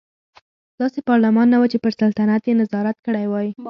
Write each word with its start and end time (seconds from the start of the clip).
داسې 0.79 0.99
پارلمان 1.09 1.47
نه 1.53 1.57
و 1.61 1.69
چې 1.73 1.77
پر 1.83 1.91
سلطنت 2.01 2.41
یې 2.47 2.53
نظارت 2.61 2.97
کړی 3.05 3.25
وای. 3.27 3.47